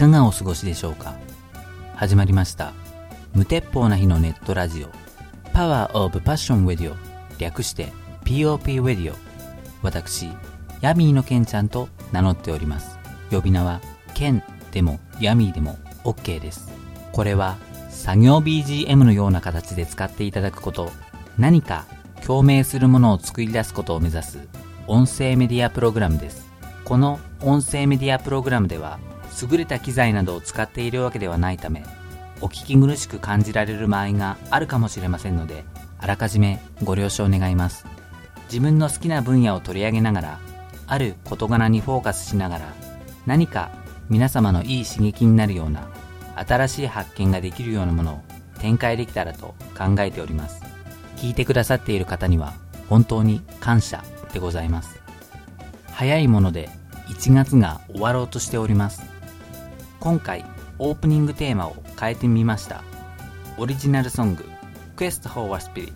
[0.00, 1.14] かがお過ごしでしょうか？
[1.94, 2.72] 始まりました。
[3.34, 4.88] 無鉄砲な日のネットラジオ。
[5.50, 6.94] Power of Passion Radio
[7.36, 7.92] 略して
[8.24, 9.14] POP Radio
[9.82, 10.30] 私
[10.80, 12.98] ヤミーのケンちゃんと名乗っております。
[13.30, 13.82] 呼び名は
[14.14, 14.42] ケン
[14.72, 16.72] でもヤミーでも OK です。
[17.12, 17.58] これは
[17.90, 20.90] 作業 BGM のような形で使っていただくこと。
[21.36, 21.84] 何か
[22.24, 24.38] 共鳴するものを作り出すことを目指す
[24.86, 26.48] 音声メディアプログラムです。
[26.86, 28.98] この音声メディアプログラムでは
[29.42, 31.84] 優れた機材などを使っているわけではないため
[32.40, 35.64] お聞き苦しく感じられる場合があるかもしれませんので
[35.98, 37.84] あらかじめご了承願います。
[38.50, 40.40] 自分の好きな分野を取り上げながら
[40.88, 42.74] ある事柄にフォーカスしながら
[43.24, 43.70] 何か
[44.08, 45.88] 皆様のいい刺激になるような
[46.34, 48.20] 新しい発見ができるようなものを
[48.58, 50.64] 展開できたらと考えております。
[51.16, 52.54] 聞いてくださっている方には
[52.88, 55.00] 本当に感謝でございます。
[55.92, 56.70] 早いもので
[57.08, 59.09] 1月が終わろうとしております。
[60.00, 60.46] 今回
[60.78, 62.82] オープニングテーマを変えてみました。
[63.58, 64.48] オリジナルソング
[64.96, 65.92] 「Quest for a Spirit」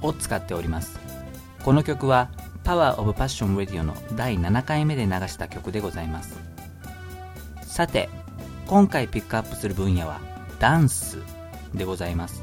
[0.00, 0.98] を使っております。
[1.62, 2.30] この曲は
[2.64, 6.38] Power of Passion Radio の第7回目で流した曲でございます。
[7.62, 8.08] さて
[8.66, 10.18] 今回ピックアップする分野は
[10.58, 11.18] ダンス
[11.74, 12.42] でございます。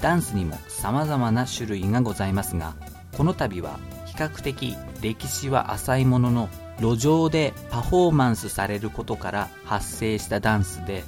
[0.00, 2.74] ダンスにも様々な種類がございますが
[3.16, 6.48] この度は比較的歴史は浅いものの
[6.80, 11.04] 路上でパフォーマンスされることから発生したダンスで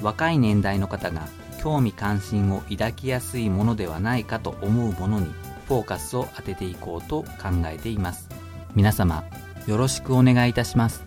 [0.00, 1.26] 若い年代の方が
[1.60, 5.26] 興味関心を抱きやすいものではないかと思うものに
[5.66, 7.28] フォーカスを当てていこうと考
[7.66, 8.28] えています。
[8.76, 9.24] 皆様
[9.66, 11.04] よろしくお願いいたします。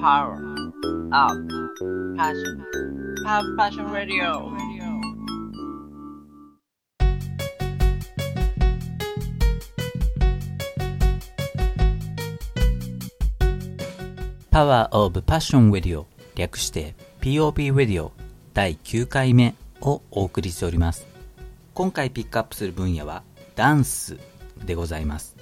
[0.00, 0.34] Power
[1.12, 1.32] Up
[2.16, 2.58] Passion
[3.22, 4.61] Have Passion Radio パワーオブパッションウェディオ
[16.34, 18.12] 略して POP ウェディオ
[18.52, 21.06] 第9回目をお送りしております。
[21.72, 23.22] 今回ピックアップする分野は
[23.56, 24.18] ダンス
[24.62, 25.36] でございます。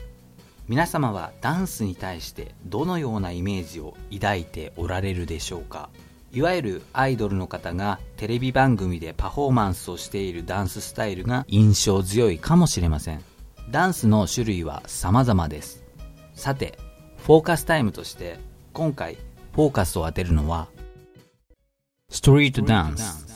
[0.68, 5.90] 皆様はダンスに対してどのようなイメージを抱いておられるでしょうか？
[6.32, 13.24] いわゆるアイドルの方がテレビ番組でパフォーマンスをしているダンススタイルが印象強いかもしれません。
[13.72, 15.82] ダンスの種類は様々です。
[16.36, 16.78] さて
[17.26, 18.38] フォーカスタイムとして
[18.72, 19.18] 今回
[19.54, 20.68] フォーカスを当てるのは
[22.08, 23.26] ストリートダンス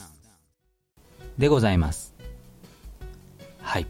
[1.37, 2.13] でございます。
[3.61, 3.87] はい。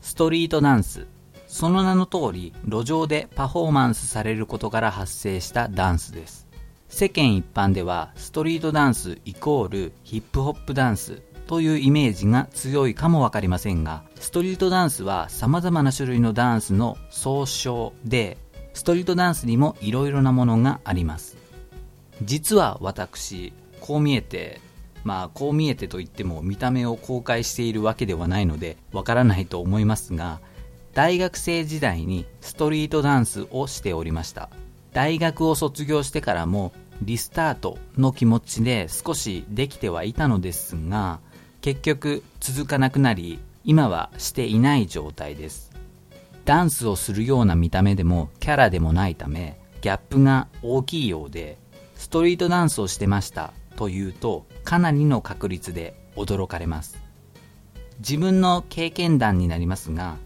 [0.00, 1.06] ストリートダンス
[1.46, 6.48] その名の通り路上でパフォーマンスされることから発生したダンスです。
[6.88, 18.38] 世間一般ではストリートダンスイコールヒップホップダンスというイメージが強いかもわかりませんがストリートダンスは様々な種類のダンスの総称で
[18.72, 21.36] ストリートダンスにも色々なものがあります。
[22.22, 24.60] 実は私こう見えて
[25.04, 30.40] まあこう見えてと言っても見た目を公開しているわけではないのでわからないと思いますが
[30.92, 34.50] 大学生時代にストリートダンスをしておりました。
[34.92, 36.72] 大学を卒業してからも
[37.02, 41.20] リスタートの気持ちで少しできてはいたのですが
[41.60, 45.69] 結局続かなくなり今はしていない状態です。
[46.50, 51.58] ダンスをするような見た目でもキャラでもないためギャップが大きいようで
[51.94, 56.98] ストリートダンスをしてましたというとかなりの確率で驚かれます。
[58.00, 60.16] 自分の経験談になりますが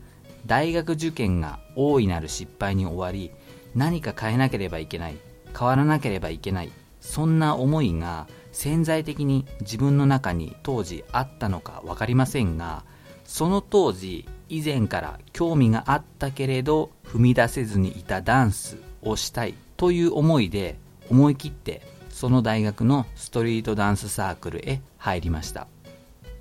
[0.46, 3.30] 大学受験が大いなる失敗に終わり
[3.74, 5.18] 何か変えなければいけない
[5.54, 12.82] 変わらなければいけないそんな思いが潜在的に自分の中に当時あったのか分かりませんが
[13.26, 20.76] その当時以前から興味があったけれど踏み出せずにいたダンスをしたいという思いで
[21.10, 25.66] 思い切ってその大学のストリートダンスサークルへ入りました。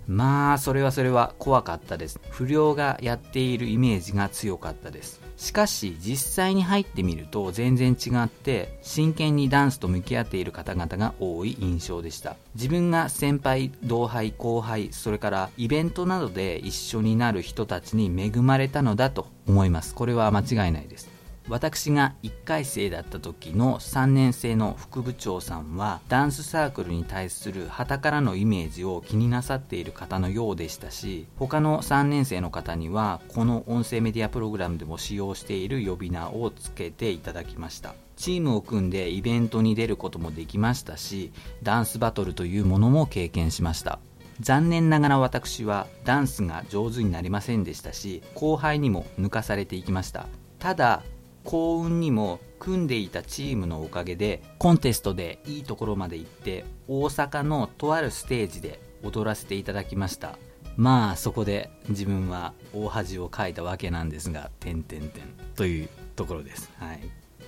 [0.07, 2.19] まあそれはそれは怖かったです。
[2.29, 5.21] 不良がやっているイメージが強かったです。
[5.37, 12.35] しかし実際に入ってみると全然違って真剣にダンスと向き合っている方々が多い印象でした。
[12.55, 19.95] 自分が先輩同輩後輩それからイベントなどで一緒になる人たちに恵まれたのだと思います。
[19.95, 21.09] これは間違いないです。
[21.49, 37.93] 私が1回生だった時の3年生の副部長さんはダンスサークルに対する旗からのイメージを気になさっている方のようでしたし他の3年生の方にはこの音声メディアプログラムでも使用している呼び名をつけていただきました。
[38.15, 43.99] チームを組んでイベントに出ることもできましたしダンスバトルというものも経験しました。
[44.39, 50.27] 残念ながら私はダンスが上手になりませんでしたし後輩にも抜かされていきました。
[50.59, 51.03] ただ
[51.43, 60.37] 幸運にも組んでいたチームのおかげでコンテストでいいところまで行って大阪のとあるステージで踊らせていただきました。
[60.75, 65.23] まあそこで自分は大恥をかいたわけなんですが点点点
[65.55, 66.99] というところです、はい、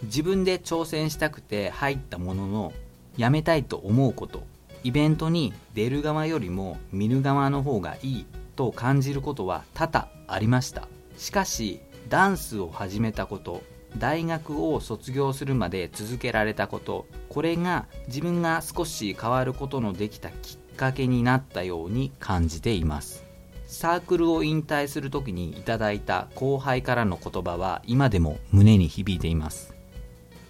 [0.04, 2.74] 自分で挑戦したくて入ったものの
[3.18, 4.44] やめたいと思うこと。
[4.84, 8.26] イベントに出る側よりも見る側の方がいい
[8.56, 10.88] と感じることは多々ありました。
[11.18, 13.64] しかしダンスを始めたこと
[13.98, 17.06] 大学を卒業するまで続けられたこと。
[17.30, 23.24] これが自分が少し変わることのできたきっかけになったように感じています。
[23.68, 29.74] サークルを引退する時にいただいた後輩からの言葉は今でも胸に響いています。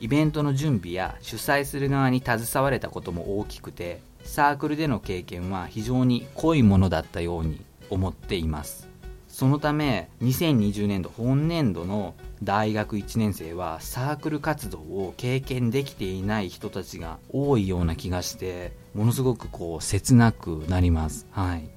[0.02, 8.90] イベントの準備や主催する側に携われたことも大きくてサークルでの経験は非常に濃いものだったように思っています。
[9.36, 21.28] そのため2020年度本年度の大学1年生はサークル活動を経験できていない人たちが多いような気がしてものすごくこう切なくなります。
[21.32, 21.68] はい。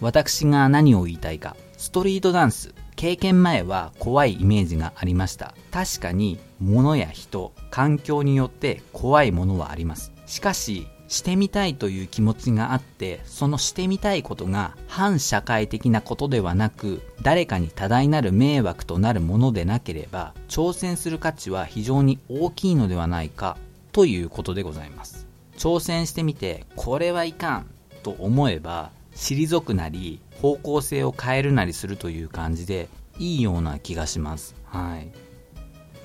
[0.00, 1.56] 私が何を言いたいか。
[1.76, 2.74] ストリートダンス。
[2.94, 5.56] 経験前は怖いイメージがありました。
[5.72, 10.12] 確かに物や人環境によって怖いものはあります。
[10.26, 23.58] しかししてみたいという気持ちがあってそのしてみたいことが反社会的なことではなく誰かに多大なる迷惑となるものでなければ挑戦する価値は非常に大きいのではないか
[23.90, 25.26] ということでございます。
[25.58, 27.66] 挑戦してみてこれはいかん
[28.04, 34.54] と思えば退くなり方向性を変えるなりするという感じでいいような気がします。
[34.64, 35.10] はい。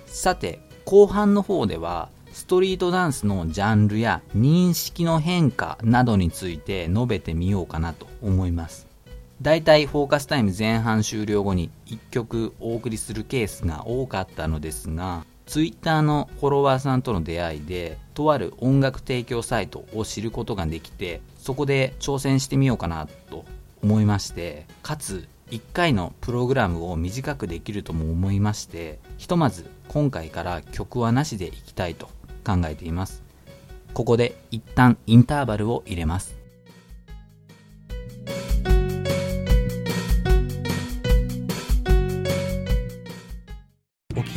[0.07, 8.88] さて後半の方ではストリートダンスのジャンルや認識の変化などについて述べてみようかなと思います。
[9.42, 23.46] だいいフォーカスタイム前半終了後に1曲お送りするケースが多かったのですが、ツイッターのフォロワーさんとの出会いで、とある音楽提供サイトを知ることができて、そこで挑戦してみようかなと
[23.81, 32.10] 思いまして、かつ1回のプログラムを短くできるとも思いまして、ひとまず今回から曲はなしでいきたいと
[32.45, 33.24] 考えています。
[33.94, 36.38] ここで一旦インターバルを入れます。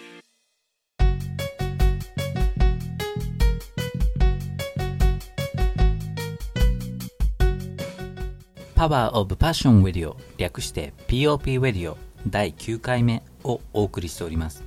[8.77, 11.97] パワーオブパッションウェディオ略して POP ウェディオ
[12.27, 14.63] 第9回目をお送りしております。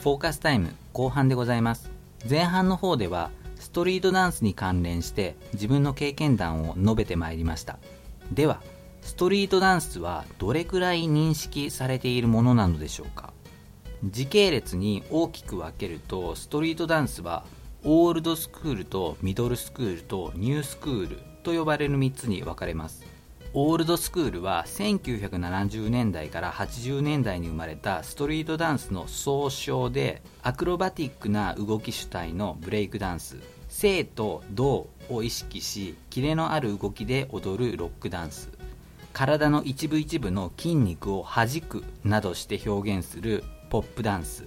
[0.00, 1.88] フォーカスタイム後半でございます。
[2.28, 3.30] 前半の方では
[3.60, 7.78] ストリートダンスに関連して自分の経験談を述べてまいりました。
[8.32, 8.60] では、
[9.00, 13.32] ストリートダンスはどれくらい認識されているものなのでしょうか？
[14.04, 17.44] 時系列に大きく分けるとストリートダンスは
[17.84, 23.04] オールドスクールとミドルスクールとニュースクールと呼ばれる3つに分かれます
[23.54, 33.36] オールドスクールは1970年代から80年代に生まれたストリートダンスの総称でアクロバティックな動き主体のブレイクダンス。
[33.68, 38.48] 静と動を意識しキレのある動きで踊るロックダンス。
[39.12, 44.46] 体の一部一部の筋肉を弾くなどして表現するポップダンス。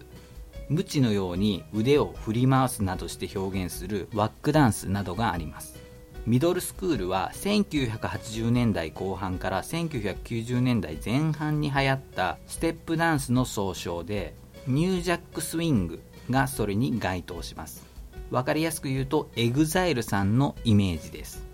[0.67, 5.84] 無知のように腕を振り回すなどして表現するワックダンスなどがあります。
[6.27, 14.33] ミドルスクールは1980年代後半から1990年代前半に流行ったステップダンスの総称で
[14.65, 16.01] ニュージャックスイング
[16.31, 17.85] がそれに該当します。
[18.31, 21.45] わかりやすく言うと EXILE さんのイメージです。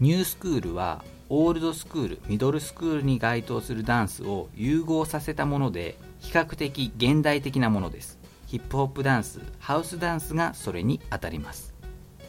[0.00, 8.18] ニュースクールはオールドスクールミドルスクールに該当するダンスを融合させたもので比較的現代的なものです。
[8.48, 11.73] ヒップホップダンスハウスダンスがそれにあたります。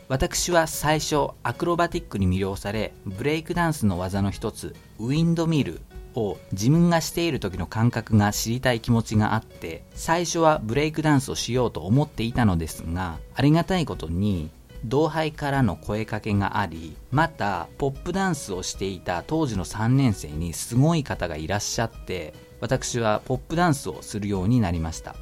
[0.08, 5.82] 私は最初アクロバティックに魅了されブレイクダンスの技の一つウィンドミル
[6.14, 14.52] を自分がしている時の感覚が知りたい気持ちがあって最初はブレイクダンスをしようと思っていたのですがありがたいことに
[14.86, 25.16] 同輩からの声かけがありまたポップダンスをしていた当時の3年生にすごい方がいらっしゃって私はポップダンスをするようになりました。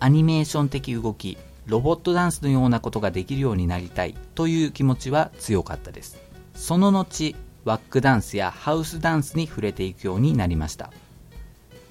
[0.00, 1.36] アニメーション的動き
[1.68, 6.18] ロボットダンスのようなことができるようになりたいという気持ちは強かったです。
[6.54, 10.90] その後ワックダンスやハウスダンスに触れていくようになりました。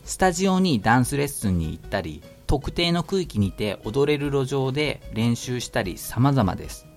[0.03, 6.87] スタジオにダンスレッスンに行ったり特定の区域にて踊れる路上で練習したり様々です。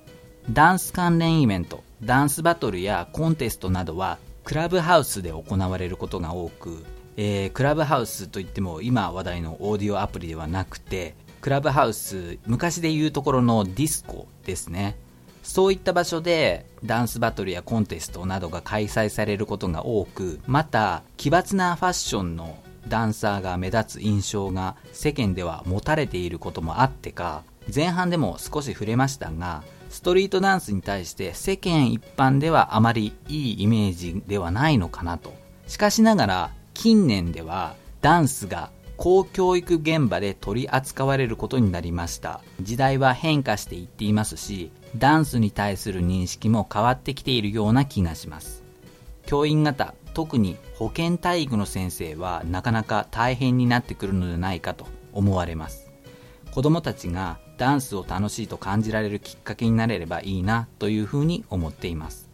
[0.50, 6.82] ダンス関連イベントダンスバトルやコンテストなどはクラブハウスで行われることが多く、
[7.18, 14.96] えー、クラブハウスといっても今話題のオーディオアプリではなくてクラブハウス、昔でいうところのディスコですね。
[15.42, 27.42] そういった場所でダンスバトルやコンテストなどが開催されることが多く、また奇抜なファッションのダンサーが目立つ印象が世間では持たれていることもあってか、
[27.74, 35.34] 前半でも少し触れましたが、ストリートダンスに対して世間一般ではあまりいいイメージではないのかなと。
[35.66, 42.42] しかしながら近年ではダンスが公教育現場で取り扱われることになりました。
[42.60, 48.62] 時代は変化していっていますしダンスに対する認識も変わってきているような気がします。
[49.24, 55.90] 教員方特に保健体育の先生はなかなか大変になってくるのではないかと思われます。
[56.52, 62.28] 子供たちがダンスを楽しいと感じられるきっかけになれればいいなというふうに思っています。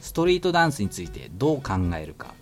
[0.00, 2.34] ストリートダンスについてどう考えるか。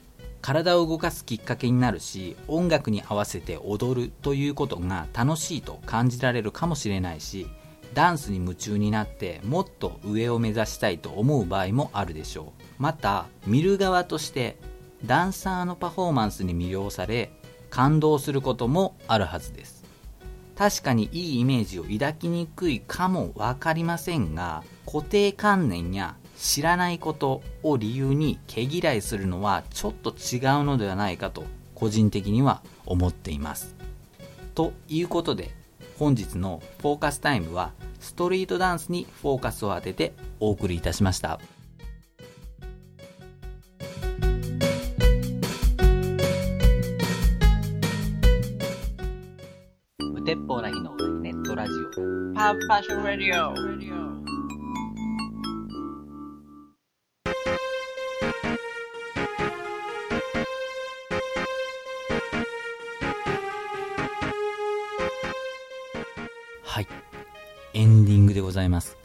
[0.43, 7.47] 体を動かすきっかけになるし音楽に合わせて踊るということが楽しいと感じられるかもしれないし
[7.95, 12.63] ダンスに夢中になってもっと上を目指したいと思う場合もあるでしょう。
[12.79, 14.57] また見る側として
[15.05, 17.33] ダンサーのパフォーマンスに魅了され
[17.69, 19.85] 感動することもあるはずです。
[20.57, 31.45] 確かにいいイメージを抱きにくいかも分かりませんが固定観念や知らないことを理由に毛嫌いするのはちょっと違うのではないかと
[31.75, 33.77] 個人的には思っています。
[34.55, 35.51] ということで
[35.99, 41.39] 本日のフォーカスタイムはストリートダンスにフォーカスを当ててお送りいたしました。
[49.99, 52.35] 無鉄砲な日のネットラジオ。
[52.35, 54.30] パーパッションラディオ。
[68.51, 68.99] ございます。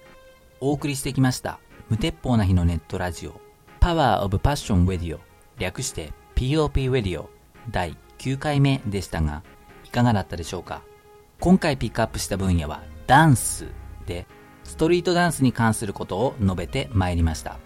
[0.60, 1.60] お送りしてきました、
[1.90, 3.40] 無鉄砲な日のネットラジオ、
[3.80, 5.20] パワーオブパッションウェディオ、
[5.60, 7.30] 略して POP ウェディオ
[7.70, 9.44] 第9回目でしたが、
[9.84, 10.82] いかがだったでしょうか？
[11.40, 13.68] 今回ピックアップした分野はダンス
[14.08, 14.26] で、
[14.64, 17.60] ストリートダンスに関することを述べてまいりました。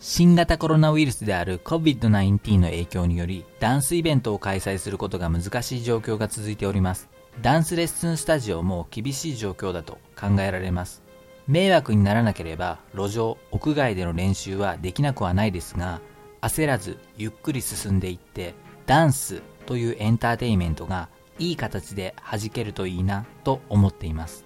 [0.00, 7.08] 新型コロナウイルスである COVID-19 の影響により、ダンスイベントを開催することが難しい状況が続いております。
[7.40, 11.04] ダンスレッスンスタジオも厳しい状況だと考えられます。
[11.50, 16.00] 迷惑にならなければ路上、屋外での練習はできなくはないですが、
[16.40, 18.54] 焦らずゆっくり進んでいって、
[18.86, 21.08] ダンスというエンターテインメントが
[21.40, 24.44] いい形で弾けるといいなと思っています。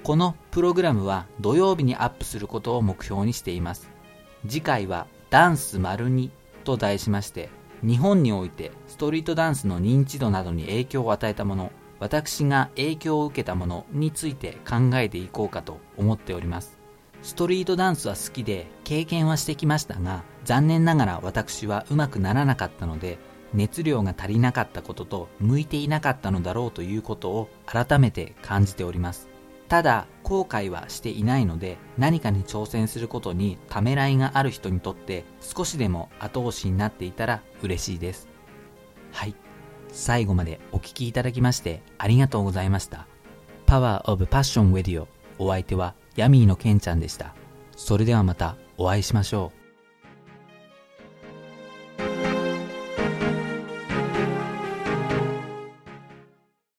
[0.04, 3.90] このプログラムは土曜日にアップすることを目標にしています。
[4.48, 6.30] 次回はダンス丸2
[6.64, 7.50] と題しまして、
[7.84, 16.80] 日本においてストリートダンスの認知度などに影響を与えたもの、私が影響を受けたものについて考えていこうかと思っております。
[17.22, 23.20] ストリートダンスは好きで経験はしてきましたが、残念ながら私はうまくならなかったので、
[23.54, 29.28] 熱量が足りなかったことと向いていなかったのだろうということを改めて感じております。
[29.70, 38.28] ただ、後悔はしていないので、何かに挑戦することにためらいがある人にとって少しでも後押しになっていたら嬉しいです。
[39.12, 39.36] はい。
[39.92, 43.08] 最後までお聴きいただきましてありがとうございました。
[43.68, 45.08] Power of Passion Radio
[45.38, 47.36] お相手はヤミーのケンちゃんでした。
[47.76, 49.59] それではまたお会いしましょう。